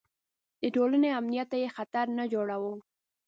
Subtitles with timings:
[0.61, 2.73] د ټولنې امنیت ته یې خطر نه جوړاوه.